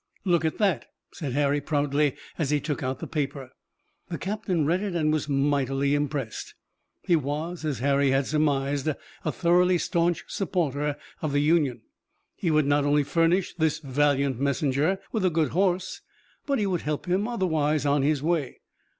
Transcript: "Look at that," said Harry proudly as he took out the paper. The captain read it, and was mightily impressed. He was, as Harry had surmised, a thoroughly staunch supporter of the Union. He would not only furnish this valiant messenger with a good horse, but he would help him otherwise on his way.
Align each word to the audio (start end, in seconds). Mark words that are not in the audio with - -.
"Look 0.25 0.43
at 0.45 0.57
that," 0.57 0.87
said 1.13 1.33
Harry 1.33 1.61
proudly 1.61 2.15
as 2.39 2.49
he 2.49 2.59
took 2.59 2.81
out 2.81 2.97
the 2.97 3.05
paper. 3.05 3.51
The 4.09 4.17
captain 4.17 4.65
read 4.65 4.81
it, 4.81 4.95
and 4.95 5.13
was 5.13 5.29
mightily 5.29 5.93
impressed. 5.93 6.55
He 7.03 7.15
was, 7.15 7.63
as 7.63 7.77
Harry 7.81 8.09
had 8.09 8.25
surmised, 8.25 8.89
a 9.23 9.31
thoroughly 9.31 9.77
staunch 9.77 10.23
supporter 10.27 10.97
of 11.21 11.33
the 11.33 11.39
Union. 11.41 11.81
He 12.35 12.49
would 12.49 12.65
not 12.65 12.83
only 12.83 13.03
furnish 13.03 13.53
this 13.53 13.77
valiant 13.77 14.39
messenger 14.39 14.97
with 15.11 15.23
a 15.23 15.29
good 15.29 15.49
horse, 15.49 16.01
but 16.47 16.57
he 16.57 16.65
would 16.65 16.81
help 16.81 17.05
him 17.05 17.27
otherwise 17.27 17.85
on 17.85 18.01
his 18.01 18.23
way. 18.23 18.57